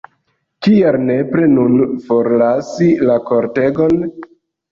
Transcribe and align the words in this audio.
Kial 0.67 0.95
nepre 1.09 1.49
nun 1.51 1.75
forlasi 2.07 2.89
la 3.09 3.19
kortegon? 3.27 4.03